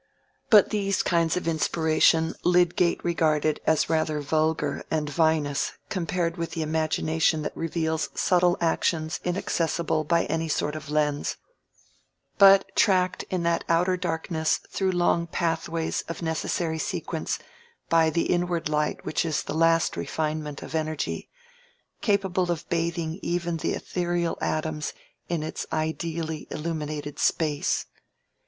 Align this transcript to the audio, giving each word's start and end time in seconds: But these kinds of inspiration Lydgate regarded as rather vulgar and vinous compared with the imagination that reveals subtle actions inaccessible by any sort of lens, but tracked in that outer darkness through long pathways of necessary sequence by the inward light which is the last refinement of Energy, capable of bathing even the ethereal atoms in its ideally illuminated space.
But 0.49 0.71
these 0.71 1.03
kinds 1.03 1.37
of 1.37 1.47
inspiration 1.47 2.33
Lydgate 2.43 3.05
regarded 3.05 3.59
as 3.67 3.87
rather 3.87 4.19
vulgar 4.19 4.83
and 4.89 5.07
vinous 5.07 5.73
compared 5.89 6.37
with 6.37 6.53
the 6.53 6.63
imagination 6.63 7.43
that 7.43 7.55
reveals 7.55 8.09
subtle 8.15 8.57
actions 8.59 9.19
inaccessible 9.23 10.03
by 10.03 10.25
any 10.25 10.47
sort 10.47 10.75
of 10.75 10.89
lens, 10.89 11.37
but 12.39 12.75
tracked 12.75 13.25
in 13.29 13.43
that 13.43 13.63
outer 13.69 13.95
darkness 13.95 14.59
through 14.71 14.91
long 14.91 15.27
pathways 15.27 16.01
of 16.09 16.23
necessary 16.23 16.79
sequence 16.79 17.37
by 17.87 18.09
the 18.09 18.23
inward 18.23 18.69
light 18.69 19.05
which 19.05 19.23
is 19.23 19.43
the 19.43 19.53
last 19.53 19.95
refinement 19.95 20.63
of 20.63 20.73
Energy, 20.73 21.29
capable 22.01 22.49
of 22.51 22.67
bathing 22.69 23.19
even 23.21 23.57
the 23.57 23.73
ethereal 23.73 24.35
atoms 24.41 24.93
in 25.29 25.43
its 25.43 25.67
ideally 25.71 26.47
illuminated 26.49 27.19
space. 27.19 27.85